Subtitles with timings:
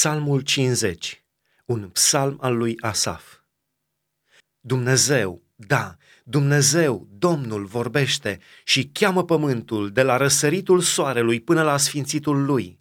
[0.00, 1.24] Psalmul 50,
[1.64, 3.38] un psalm al lui Asaf.
[4.60, 12.44] Dumnezeu, da, Dumnezeu, Domnul vorbește și cheamă pământul de la răsăritul soarelui până la sfințitul
[12.44, 12.80] lui.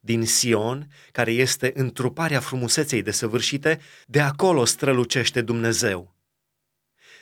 [0.00, 6.16] Din Sion, care este întruparea frumuseței desăvârșite, de acolo strălucește Dumnezeu.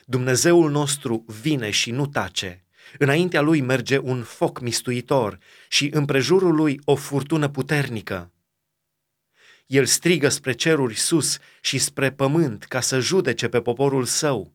[0.04, 2.64] Dumnezeul nostru vine și nu tace.
[2.98, 5.38] Înaintea lui merge un foc mistuitor
[5.68, 8.32] și împrejurul lui o furtună puternică.
[9.72, 14.52] El strigă spre ceruri sus și spre pământ ca să judece pe poporul său.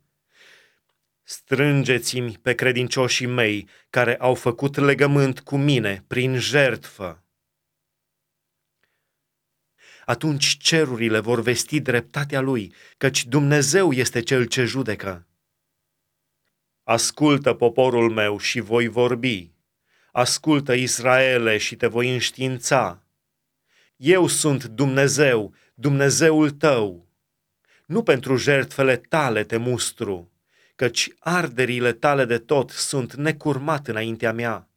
[1.23, 7.23] Strângeți-mi pe credincioșii mei care au făcut legământ cu mine prin jertfă.
[10.05, 15.27] Atunci cerurile vor vesti dreptatea lui, căci Dumnezeu este cel ce judecă.
[16.83, 19.51] Ascultă poporul meu și voi vorbi.
[20.11, 23.06] Ascultă Israele și te voi înștiința.
[23.97, 27.07] Eu sunt Dumnezeu, Dumnezeul tău.
[27.85, 30.31] Nu pentru jertfele tale te mustru,
[30.75, 34.69] căci arderile tale de tot sunt necurmat înaintea mea.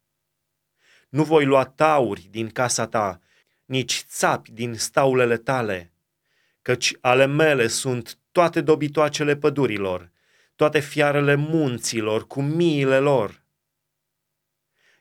[1.08, 3.20] Nu voi lua tauri din casa ta,
[3.64, 5.92] nici țapi din staulele tale,
[6.62, 10.10] căci ale mele sunt toate dobitoacele pădurilor,
[10.56, 13.42] toate fiarele munților cu miile lor.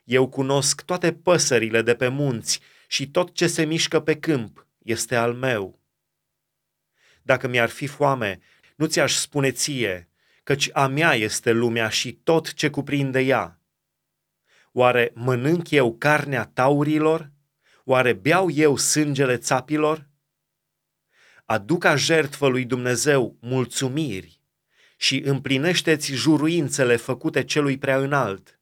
[0.04, 2.60] Eu cunosc toate păsările de pe munți
[2.90, 5.80] și tot ce se mișcă pe câmp este al meu.
[7.22, 8.40] Dacă mi-ar fi foame,
[8.76, 10.08] nu ți-aș spune ție,
[10.42, 13.60] căci a mea este lumea și tot ce cuprinde ea.
[14.72, 17.30] Oare mănânc eu carnea taurilor?
[17.84, 20.08] Oare beau eu sângele țapilor?
[21.44, 24.40] Aduc a jertfă lui Dumnezeu mulțumiri
[24.96, 28.60] și împlinește-ți juruințele făcute celui prea înalt.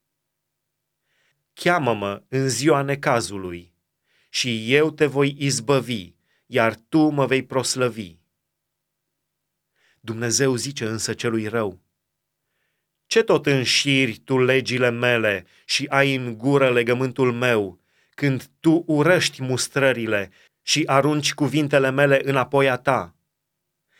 [1.53, 3.77] Cheamă-mă în ziua necazului
[4.29, 6.13] și eu te voi izbăvi,
[6.45, 8.17] iar tu mă vei proslăvi.
[9.99, 11.79] Dumnezeu zice însă celui rău,
[13.07, 19.41] Ce tot înșiri tu legile mele și ai în gură legământul meu, când tu urăști
[19.41, 23.15] mustrările și arunci cuvintele mele înapoi a ta?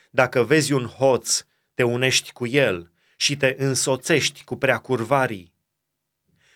[0.10, 5.54] Dacă vezi un hoț, te unești cu el și te însoțești cu preacurvarii.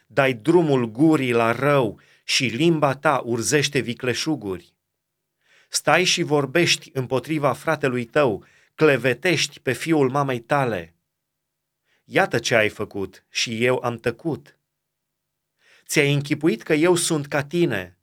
[0.07, 4.73] Dai drumul gurii la rău și limba ta urzește vicleșuguri.
[5.69, 8.45] Stai și vorbești împotriva fratelui tău,
[8.75, 10.95] clevetești pe fiul mamei tale.
[12.03, 14.57] Iată ce ai făcut și eu am tăcut.
[15.85, 17.97] Ți-ai închipuit că eu sunt ca tine,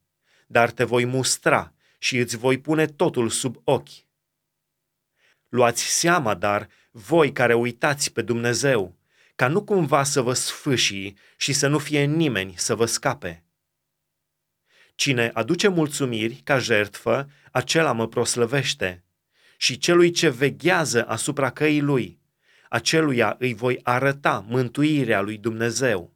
[0.46, 4.08] dar te voi mustra și îți voi pune totul sub ochi.
[5.48, 8.98] Luați seama, dar, voi care uitați pe Dumnezeu,
[9.34, 13.44] ca nu cumva să vă sfâșii și să nu fie nimeni să vă scape.
[15.00, 19.04] Cine aduce mulțumiri ca jertfă, acela mă proslăvește.
[19.56, 22.20] Și celui ce veghează asupra căii lui,
[22.68, 26.12] aceluia îi voi arăta mântuirea lui Dumnezeu.